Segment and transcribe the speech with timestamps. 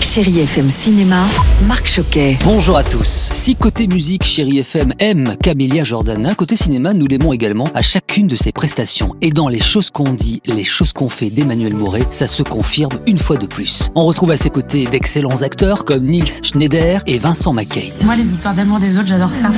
[0.00, 1.24] Chérie FM Cinéma,
[1.62, 2.36] Marc Choquet.
[2.44, 3.30] Bonjour à tous.
[3.32, 8.26] Si côté musique, Chérie FM aime Camélia Jordana, côté cinéma, nous l'aimons également à chacune
[8.26, 9.16] de ses prestations.
[9.22, 12.98] Et dans Les choses qu'on dit, les choses qu'on fait d'Emmanuel Mouret, ça se confirme
[13.06, 13.88] une fois de plus.
[13.94, 17.88] On retrouve à ses côtés d'excellents acteurs comme Nils Schneider et Vincent McCain.
[18.04, 19.50] Moi, les histoires d'amour des autres, j'adore ça.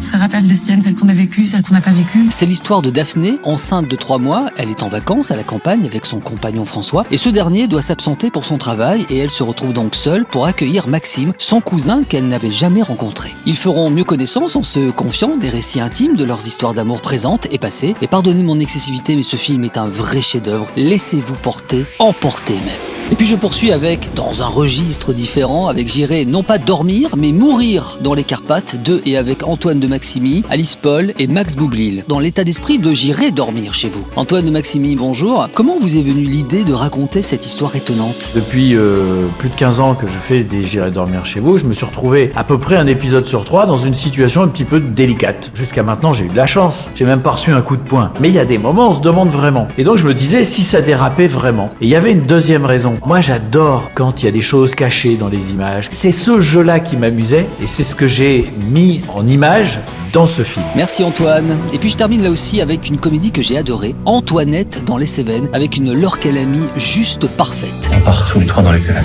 [0.00, 2.26] Ça rappelle les siennes, celles qu'on a vécues, celles qu'on n'a pas vécues.
[2.30, 4.46] C'est l'histoire de Daphné, enceinte de trois mois.
[4.56, 7.04] Elle est en vacances à la campagne avec son compagnon François.
[7.10, 10.46] Et ce dernier doit s'absenter pour son travail et elle se retrouve donc seule pour
[10.46, 13.30] accueillir Maxime, son cousin qu'elle n'avait jamais rencontré.
[13.46, 17.46] Ils feront mieux connaissance en se confiant des récits intimes de leurs histoires d'amour présentes
[17.50, 17.94] et passées.
[18.02, 20.68] Et pardonnez mon excessivité, mais ce film est un vrai chef-d'œuvre.
[20.76, 22.85] Laissez-vous porter, emporter même.
[23.12, 27.30] Et puis je poursuis avec, dans un registre différent, avec J'irai non pas dormir, mais
[27.30, 32.02] mourir dans les Carpates, de et avec Antoine de Maximi, Alice Paul et Max Boublil.
[32.08, 34.04] Dans l'état d'esprit de J'irai dormir chez vous.
[34.16, 35.48] Antoine de Maximi, bonjour.
[35.54, 38.32] Comment vous est venue l'idée de raconter cette histoire étonnante?
[38.34, 41.64] Depuis euh, plus de 15 ans que je fais des J'irai dormir chez vous, je
[41.64, 44.64] me suis retrouvé à peu près un épisode sur trois dans une situation un petit
[44.64, 45.52] peu délicate.
[45.54, 46.90] Jusqu'à maintenant, j'ai eu de la chance.
[46.96, 48.10] J'ai même pas reçu un coup de poing.
[48.18, 49.68] Mais il y a des moments, on se demande vraiment.
[49.78, 51.70] Et donc je me disais si ça dérapait vraiment.
[51.80, 52.95] Et il y avait une deuxième raison.
[53.04, 55.88] Moi, j'adore quand il y a des choses cachées dans les images.
[55.90, 59.78] C'est ce jeu-là qui m'amusait et c'est ce que j'ai mis en image
[60.12, 60.64] dans ce film.
[60.74, 61.58] Merci Antoine.
[61.72, 65.06] Et puis je termine là aussi avec une comédie que j'ai adorée, Antoinette dans les
[65.06, 67.90] Cévennes, avec une Laure Calamy juste parfaite.
[67.94, 69.04] On part tous les trois dans les Cévennes.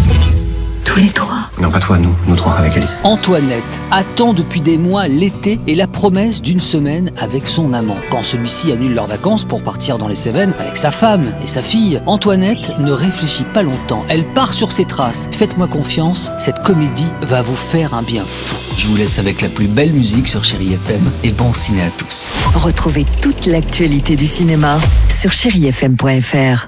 [0.91, 1.49] Tous les trois.
[1.61, 2.99] Non, pas toi, nous, nous trois avec Alice.
[3.05, 7.95] Antoinette attend depuis des mois l'été et la promesse d'une semaine avec son amant.
[8.09, 11.61] Quand celui-ci annule leurs vacances pour partir dans les Cévennes avec sa femme et sa
[11.61, 14.01] fille, Antoinette ne réfléchit pas longtemps.
[14.09, 15.29] Elle part sur ses traces.
[15.31, 18.57] Faites-moi confiance, cette comédie va vous faire un bien fou.
[18.77, 21.91] Je vous laisse avec la plus belle musique sur Chéri FM et bon ciné à
[21.91, 22.33] tous.
[22.53, 26.67] Retrouvez toute l'actualité du cinéma sur chérifm.fr.